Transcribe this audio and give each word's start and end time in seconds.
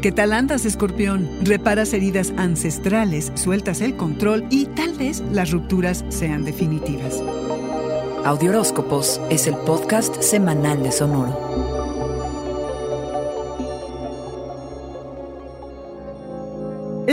¿Qué 0.00 0.12
tal 0.12 0.32
andas, 0.32 0.64
escorpión? 0.64 1.28
Reparas 1.42 1.92
heridas 1.92 2.32
ancestrales, 2.36 3.32
sueltas 3.34 3.80
el 3.80 3.96
control 3.96 4.44
y 4.48 4.66
tal 4.66 4.92
vez 4.92 5.24
las 5.32 5.50
rupturas 5.50 6.04
sean 6.08 6.44
definitivas. 6.44 7.20
Audioróscopos 8.24 9.20
es 9.28 9.48
el 9.48 9.56
podcast 9.56 10.22
semanal 10.22 10.84
de 10.84 10.92
Sonoro. 10.92 11.67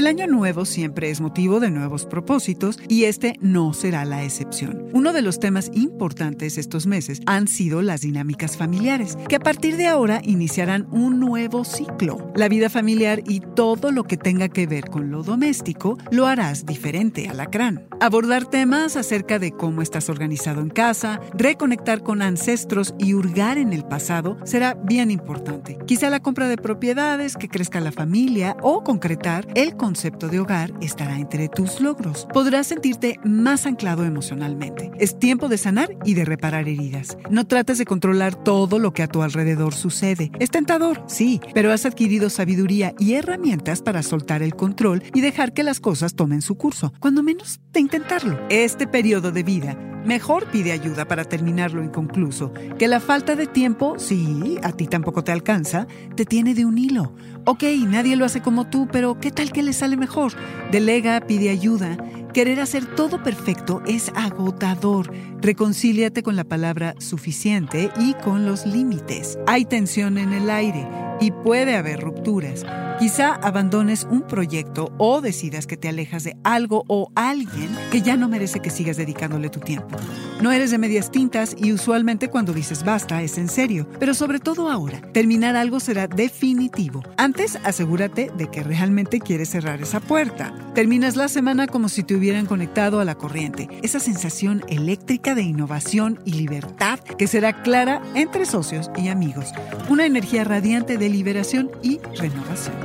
El 0.05 0.09
año 0.09 0.27
nuevo 0.27 0.65
siempre 0.65 1.09
es 1.09 1.19
motivo 1.19 1.59
de 1.59 1.71
nuevos 1.71 2.05
propósitos 2.05 2.77
y 2.87 3.05
este 3.05 3.39
no 3.41 3.73
será 3.73 4.05
la 4.05 4.23
excepción. 4.23 4.85
Uno 4.93 5.13
de 5.13 5.23
los 5.23 5.39
temas 5.39 5.71
importantes 5.73 6.59
estos 6.59 6.85
meses 6.85 7.21
han 7.25 7.47
sido 7.47 7.81
las 7.81 8.01
dinámicas 8.01 8.55
familiares, 8.55 9.17
que 9.27 9.37
a 9.37 9.39
partir 9.39 9.77
de 9.77 9.87
ahora 9.87 10.21
iniciarán 10.23 10.87
un 10.91 11.19
nuevo 11.19 11.63
ciclo. 11.65 12.31
La 12.35 12.49
vida 12.49 12.69
familiar 12.69 13.23
y 13.25 13.39
todo 13.39 13.91
lo 13.91 14.03
que 14.03 14.15
tenga 14.15 14.47
que 14.47 14.67
ver 14.67 14.91
con 14.91 15.09
lo 15.09 15.23
doméstico 15.23 15.97
lo 16.11 16.27
harás 16.27 16.67
diferente, 16.67 17.27
alacrán. 17.27 17.87
Abordar 17.99 18.45
temas 18.45 18.97
acerca 18.97 19.39
de 19.39 19.53
cómo 19.53 19.81
estás 19.81 20.07
organizado 20.07 20.61
en 20.61 20.69
casa, 20.69 21.19
reconectar 21.33 22.03
con 22.03 22.21
ancestros 22.21 22.93
y 22.99 23.15
hurgar 23.15 23.57
en 23.57 23.73
el 23.73 23.83
pasado 23.83 24.37
será 24.43 24.75
bien 24.75 25.09
importante. 25.09 25.79
Quizá 25.87 26.11
la 26.11 26.19
compra 26.19 26.47
de 26.47 26.57
propiedades, 26.57 27.35
que 27.37 27.49
crezca 27.49 27.79
la 27.79 27.91
familia 27.91 28.55
o 28.61 28.83
concretar 28.83 29.47
el 29.55 29.75
concepto 29.75 29.94
de 29.95 30.39
hogar 30.39 30.73
estará 30.81 31.17
entre 31.17 31.47
tus 31.47 31.79
logros. 31.79 32.27
Podrás 32.33 32.67
sentirte 32.67 33.17
más 33.23 33.65
anclado 33.65 34.03
emocionalmente. 34.03 34.91
Es 34.99 35.17
tiempo 35.17 35.47
de 35.47 35.57
sanar 35.57 35.89
y 36.03 36.15
de 36.15 36.25
reparar 36.25 36.67
heridas. 36.67 37.17
No 37.29 37.47
trates 37.47 37.77
de 37.77 37.85
controlar 37.85 38.35
todo 38.35 38.77
lo 38.77 38.91
que 38.91 39.03
a 39.03 39.07
tu 39.07 39.21
alrededor 39.21 39.73
sucede. 39.73 40.31
Es 40.39 40.51
tentador, 40.51 41.01
sí, 41.07 41.39
pero 41.53 41.71
has 41.71 41.85
adquirido 41.85 42.29
sabiduría 42.29 42.93
y 42.99 43.13
herramientas 43.13 43.81
para 43.81 44.03
soltar 44.03 44.43
el 44.43 44.55
control 44.55 45.01
y 45.13 45.21
dejar 45.21 45.53
que 45.53 45.63
las 45.63 45.79
cosas 45.79 46.15
tomen 46.15 46.41
su 46.41 46.55
curso. 46.55 46.93
Cuando 46.99 47.23
menos 47.23 47.61
de 47.71 47.79
intentarlo. 47.79 48.37
Este 48.49 48.87
periodo 48.87 49.31
de 49.31 49.43
vida 49.43 49.94
Mejor 50.05 50.45
pide 50.51 50.71
ayuda 50.71 51.07
para 51.07 51.25
terminar 51.25 51.73
lo 51.73 51.83
inconcluso, 51.83 52.53
que 52.77 52.87
la 52.87 52.99
falta 52.99 53.35
de 53.35 53.47
tiempo, 53.47 53.95
sí, 53.97 54.57
a 54.61 54.71
ti 54.71 54.85
tampoco 54.85 55.23
te 55.23 55.31
alcanza, 55.31 55.87
te 56.15 56.25
tiene 56.25 56.53
de 56.53 56.63
un 56.63 56.77
hilo. 56.77 57.13
Ok, 57.45 57.63
nadie 57.87 58.15
lo 58.15 58.23
hace 58.23 58.41
como 58.41 58.67
tú, 58.69 58.87
pero 58.91 59.19
¿qué 59.19 59.31
tal 59.31 59.51
que 59.51 59.63
le 59.63 59.73
sale 59.73 59.97
mejor? 59.97 60.33
Delega, 60.71 61.21
pide 61.21 61.49
ayuda. 61.49 61.97
Querer 62.35 62.59
hacer 62.59 62.85
todo 62.85 63.23
perfecto 63.23 63.81
es 63.87 64.11
agotador. 64.13 65.09
Reconcíliate 65.39 66.21
con 66.21 66.35
la 66.35 66.43
palabra 66.43 66.93
suficiente 66.99 67.89
y 67.97 68.13
con 68.15 68.45
los 68.45 68.65
límites. 68.65 69.39
Hay 69.47 69.63
tensión 69.63 70.17
en 70.17 70.33
el 70.33 70.49
aire 70.49 70.85
y 71.21 71.31
puede 71.31 71.77
haber 71.77 72.01
rupturas. 72.01 72.65
Quizá 72.99 73.35
abandones 73.35 74.05
un 74.11 74.23
proyecto 74.23 74.91
o 74.97 75.21
decidas 75.21 75.65
que 75.65 75.77
te 75.77 75.87
alejas 75.87 76.25
de 76.25 76.35
algo 76.43 76.83
o 76.89 77.09
alguien 77.15 77.69
que 77.89 78.01
ya 78.01 78.17
no 78.17 78.27
merece 78.27 78.59
que 78.59 78.69
sigas 78.69 78.97
dedicándole 78.97 79.49
tu 79.49 79.61
tiempo. 79.61 79.95
No 80.41 80.51
eres 80.51 80.69
de 80.69 80.77
medias 80.77 81.11
tintas 81.11 81.55
y 81.57 81.71
usualmente 81.71 82.29
cuando 82.29 82.51
dices 82.51 82.83
basta 82.83 83.21
es 83.21 83.37
en 83.37 83.47
serio, 83.47 83.87
pero 83.99 84.13
sobre 84.13 84.39
todo 84.39 84.69
ahora, 84.69 84.99
terminar 85.13 85.55
algo 85.55 85.79
será 85.79 86.07
definitivo. 86.07 87.03
Antes 87.15 87.57
asegúrate 87.63 88.31
de 88.37 88.51
que 88.51 88.61
realmente 88.61 89.19
quieres 89.19 89.49
cerrar 89.49 89.81
esa 89.81 90.01
puerta. 90.01 90.53
Terminas 90.73 91.15
la 91.15 91.29
semana 91.29 91.67
como 91.67 91.87
si 91.87 92.03
te 92.03 92.15
hubieran 92.15 92.47
conectado 92.47 92.99
a 92.99 93.05
la 93.05 93.15
corriente, 93.15 93.69
esa 93.81 94.01
sensación 94.01 94.61
eléctrica 94.67 95.35
de 95.35 95.43
innovación 95.43 96.19
y 96.25 96.33
libertad 96.33 96.99
que 96.99 97.27
será 97.27 97.63
clara 97.63 98.01
entre 98.13 98.45
socios 98.45 98.91
y 98.97 99.07
amigos. 99.07 99.53
Una 99.89 100.05
energía 100.05 100.43
radiante 100.43 100.97
de 100.97 101.09
liberación 101.09 101.71
y 101.81 101.99
renovación. 102.19 102.75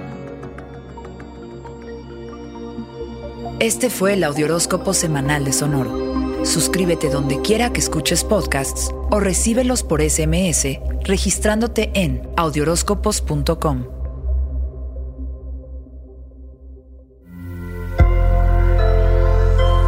Este 3.59 3.91
fue 3.91 4.15
el 4.15 4.25
Audioróscopo 4.25 4.95
semanal 4.95 5.45
de 5.45 5.53
Sonoro. 5.53 6.20
Suscríbete 6.45 7.11
donde 7.11 7.41
quiera 7.43 7.73
que 7.73 7.81
escuches 7.81 8.25
podcasts 8.25 8.91
o 9.11 9.21
recíbelos 9.21 9.83
por 9.83 10.03
SMS 10.03 10.79
registrándote 11.05 11.91
en 11.95 12.29
audioróscopos.com. 12.37 13.85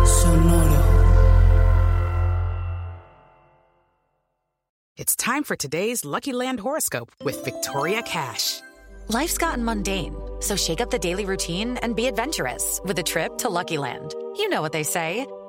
Sonoro. 0.06 0.82
It's 4.96 5.16
time 5.16 5.42
for 5.44 5.56
today's 5.56 6.04
Lucky 6.04 6.32
Land 6.32 6.60
horoscope 6.60 7.10
with 7.24 7.42
Victoria 7.44 8.02
Cash. 8.02 8.60
Life's 9.08 9.36
gotten 9.36 9.64
mundane, 9.64 10.14
so 10.40 10.56
shake 10.56 10.80
up 10.80 10.90
the 10.90 10.98
daily 10.98 11.24
routine 11.24 11.76
and 11.82 11.96
be 11.96 12.06
adventurous 12.06 12.80
with 12.84 12.98
a 12.98 13.02
trip 13.02 13.36
to 13.38 13.48
Lucky 13.48 13.78
Land. 13.78 14.14
You 14.36 14.48
know 14.48 14.62
what 14.62 14.72
they 14.72 14.84
say. 14.84 15.26